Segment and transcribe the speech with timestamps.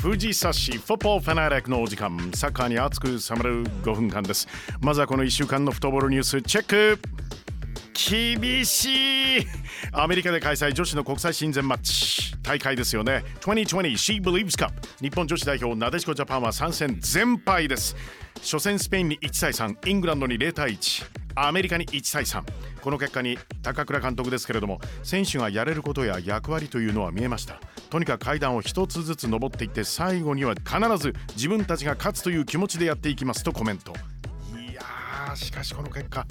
[0.00, 2.16] 富士サシフォッポーファナレックのお時間。
[2.32, 4.46] サッカーに熱く冷める5分間です。
[4.80, 7.00] まずはこの1週間のフットボールニュースチェック。
[8.08, 9.46] 厳しい。
[9.92, 12.34] アメリカで開催女子の国際親善マッチ。
[12.42, 13.22] 大会ですよね。
[13.40, 14.70] 2020 She Believes Cup
[15.02, 17.94] 日本女子代表なでしこジャパンは3戦全敗です。
[18.36, 22.42] 初戦スペインに1対3イングランドに0対1アメリカに1対3
[22.80, 27.60] この結果に高倉監督ですけれども選手がやれることや役割というのは見えました。
[27.90, 33.92] とにかく階段を一つずつ登っていって最後には必ず自分たちが勝つという気持ちでやっていきますとコメント。
[35.36, 36.26] しかしこの結果、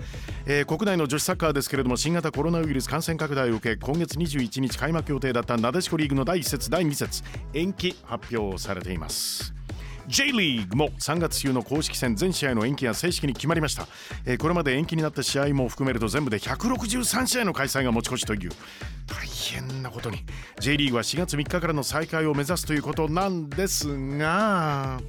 [0.45, 9.53] えー国内の女子サッカーですけれども新型コロナウイルス感染拡大を受け今月21日開幕予定だったなでしこリーグの第1節第2節延期発表されています。
[10.07, 13.87] J リーグも3月中の公式戦全試合の延期が正式に決まりました、
[14.25, 18.51] えーこれまで延期になった試合も含めると全部で163試合の開催が持ち越しという。
[19.07, 20.23] 大変なことに。
[20.59, 24.99] J リーグは4月3日からの再開を目指すということなんですが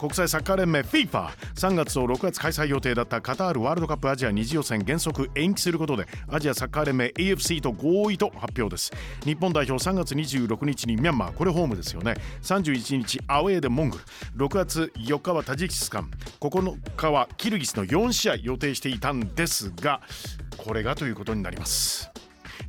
[0.00, 8.90] 国際サッカー連盟 FIFA3 月と6月開催予定だったカタールワールドカップアジア2次予選原則延期することでアジアサッカー連盟 AFC と合意と発表です。
[9.26, 12.14] 日本代表3月26日にミャンマーこれホームですよね。
[12.40, 14.46] 31日アウェーでモンゴル。
[14.46, 16.10] 6月4日はタジキスタン。
[16.40, 20.00] 9日はキルギスの4試合予定していたんですが
[20.56, 22.10] これがということになります。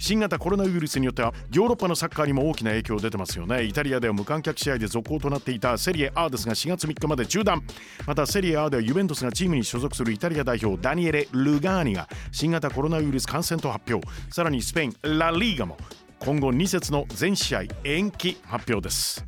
[0.01, 3.63] 新型コロナウイルスによってはヨーロッパのサッカーにも大きな影響出てますよね。
[3.63, 7.61] イタリアでは無観客試合で続行となっていたセリエ A ですが4月3日まで中断。
[8.07, 14.07] またセリエ A ではユベントスがチームに所属するイタリア代表ダニエレ・ルガーニが新型コロナウイルス感染と発表。
[14.31, 15.77] さらにスペインラ・リーガも
[16.17, 19.23] 今後2節の全試合延期発表です。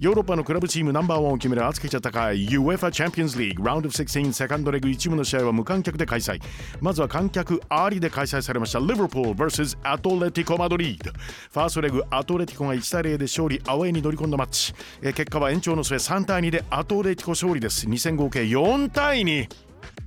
[0.00, 1.98] ヨーロッパのクラブチームナンバーワンを決める熱き戦
[2.32, 6.40] い UEFA チャンピオンズリーグラウンド16セカンドレグ1部の試合は無観客で開催。
[6.80, 14.72] まずは観客ありで開催されましたリバプール vs アトレティコマドリードファーストレグアトレティコが1対0で勝利アウェイに乗り込んだマッチ。
[15.02, 17.88] え結果は延長の末3対2でアトレティコ勝利です。
[17.88, 19.48] 2戦合計4対2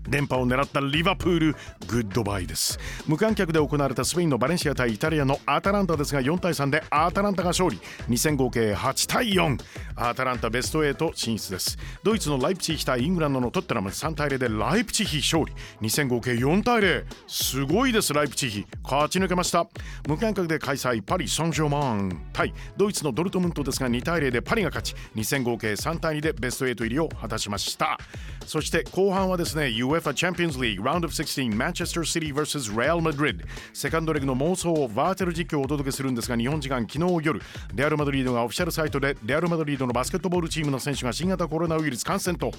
[0.09, 1.55] 連覇を狙ったリバプール
[1.87, 2.79] グッドバイです。
[3.07, 7.77] 無観客で行われたスペインのバレンシア対イタリアのアタランタですが4対3でアタランタが勝利。
[8.09, 9.57] 2戦合計8対4
[9.95, 11.77] アタランタベスト8進出です。
[12.03, 15.53] ドイツのライプチヒ対イングランドのトッテナム3対0でライプチヒ勝利。
[15.81, 18.65] 2戦合計4対0すごいですライプチヒ。
[18.83, 19.67] 勝ち抜けました。
[20.07, 22.27] 無観客で開催パリ・サンジョーマン。
[22.33, 24.95] 対ドイツのドルトムントですが2対0でパリが勝ち。
[25.15, 27.99] 2戦合計3対2でベスト8入りを果たしました。
[28.45, 37.41] そして後半はですね UEFA チャンピオンズリーグラウンド16マンチェスター・シティ vs レアル・マドリードセカンドレグの妄想をバーチャル実況をお届けするんですが日本時間昨日夜
[37.75, 42.53] レアル・マドリードがオフィシャルサイトでレアル・マドリードのバスケットボールチームの選手が新型コロナウイルス感染と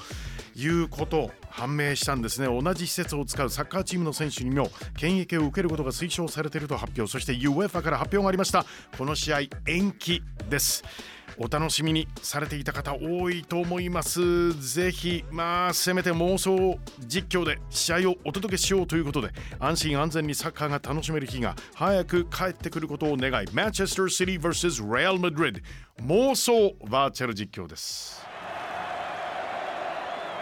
[0.54, 2.48] いうことを判明したんですね。
[2.48, 7.10] 同じ施設を使うサッカーチームの選手にも検疫を受けることが推奨されていると発表。
[7.10, 8.66] そして UEFA から発表がありました。
[8.98, 10.84] この試合延期です。
[11.38, 14.52] お楽しみにされていた方多いと思います。
[14.74, 25.62] ぜひまあせめて妄想実況で試合をお届けしようということで安心安全にサッカーが楽しめる日が早く帰ってくることを願いマンチェスターシティ vs レアル・マドリー
[25.98, 28.24] ド妄想バーチャル実況です。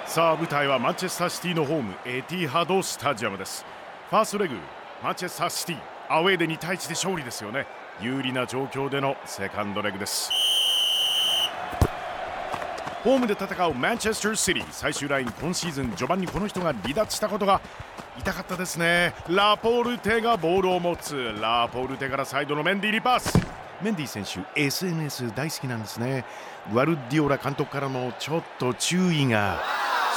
[0.07, 3.65] さあ舞台はマチェスターシティのホームエティハドスタジアムです。
[4.09, 4.57] ファーストレグ
[5.05, 5.78] マチェスターシティ
[6.09, 7.67] アウェーで2対1で勝利ですよね。
[8.03, 10.50] 有利な状況でのセカンドレグです。
[13.03, 14.65] ホームで戦うマンチェスターシティ。
[14.71, 17.62] 最終ライン今シーズン序盤にこの人が離脱したことが
[18.19, 19.15] 痛かったですね。
[19.28, 21.34] ラポルテがボールを持つ。
[21.41, 23.39] ラポルテからサイドのメンディにパス。
[23.81, 26.27] メンディ選手 SNS 大好きなんですね。
[26.71, 29.59] グアルディオラ監督からもちょっと注意が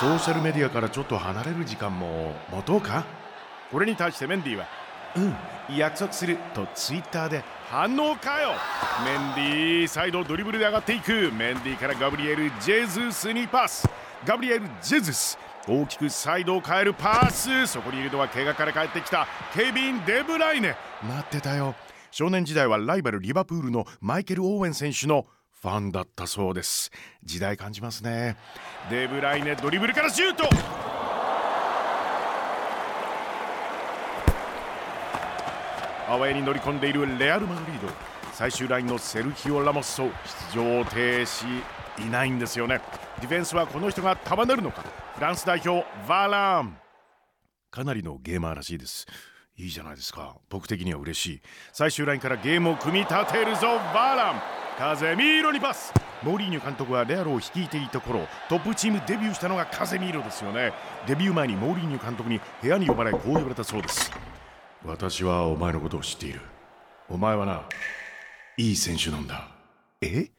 [0.01, 3.05] ソーシャルメディアからちょっと離れる時間も持とうか？
[3.71, 4.65] これに対してメンディは
[5.15, 5.35] うん。
[5.77, 8.51] 約束するとツイッターで反応かよ。
[9.05, 11.31] メンディーサイドドリブルで上がっていく。
[11.31, 13.87] メンディーからガブリエル・ジェズスにパス。
[14.25, 15.37] ガブリエル・ジェズス。
[15.67, 17.65] 大きくサイドを変えるパス。
[17.67, 19.27] そこにいるのは怪我から帰ってきた。
[19.53, 20.75] ケビン・デブライネ。
[21.01, 21.75] 待ってたよ。
[22.11, 25.25] 少年時代はライバルリバプールのマイケル・オーウェン選手の
[25.61, 26.91] ファンだったそうです。
[27.23, 28.35] 時代感じますね。
[28.89, 31.02] デブライネドリブルからシュート。
[36.13, 37.87] アウェーに乗り込んでいるレアル・マドリード。
[38.33, 40.11] 最終ラインのセルヒオ・ラモスを
[40.53, 41.45] 出場停止
[42.05, 42.81] いないんですよね。
[43.19, 44.83] ディフェンスはこの人が束ねるのか。
[45.15, 46.77] フランス代表バラン。
[47.71, 49.07] かなりのゲーマーらしいです。
[49.57, 50.35] いいじゃないですか。
[50.49, 51.41] 僕的には嬉しい。
[51.71, 54.41] 最終ラインからゲームを組み立てるぞバラン。
[54.77, 55.91] カゼミーロにパス。
[56.21, 60.73] モーリーニョ監督はレアルを率いていた頃トップチームデビューしたのがカゼミーロですよね。
[61.07, 64.11] デビュー前にモーリーニョ監督に部屋に呼ばれこう言われたそうです。
[64.85, 66.41] 私はお前のことを知っている。
[67.09, 67.61] お前はな
[68.57, 69.47] いい選手なんだ。
[70.01, 70.29] え？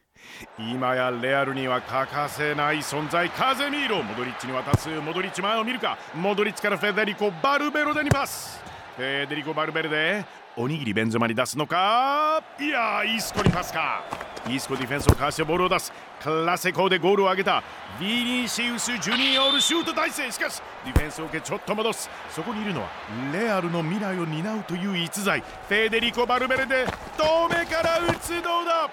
[0.59, 3.27] 今やレアルには欠かせない存在。
[3.29, 4.87] カゼミーロモドリッチに渡す。
[5.01, 5.97] モドリッチ前を見るか。
[6.13, 8.63] モドリッチからフェデリコ・バルベロデにパス
[8.95, 10.25] フェデリコ・バルベルデ
[10.55, 14.03] おにぎりベンゼマに出すのかいやーイースコにパスか
[14.47, 17.61] イースコディフェンスをかわしてボールを出すクラセコでゴールを挙げた
[17.99, 22.89] ヴィニシウス・ジュニオールシュート体勢しかしディフェンスを受けちょっと戻すそこにいるのは
[23.33, 26.85] レアルの未来を担うという逸材フェデリコ・バルベルデ
[27.17, 28.89] 遠目から打つどうだ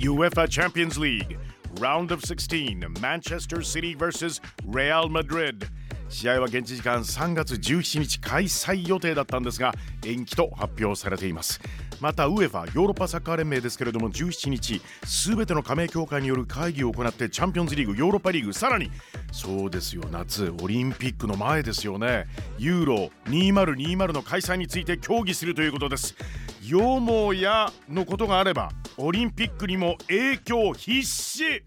[0.00, 1.38] UEFA Champions League.
[1.80, 5.66] Round of 16 Manchester City vs Real Madrid.
[6.10, 9.72] 試合は現地時間3月17日開催予定だったんですが
[10.04, 11.58] 延期と発表されています。
[11.98, 18.90] また UEFA ヨーロッパサッカー連盟ですけれども17日すべての加盟協会による会議を行ってチャンピオンズリーグヨーロッパリーグさらに
[19.32, 22.26] そうですよ夏オリンピックの前ですよね。
[22.58, 26.14] ユーロ2020の開催について協議するということです。
[26.62, 31.62] よもやのことがあればオリンピックにも影響必至。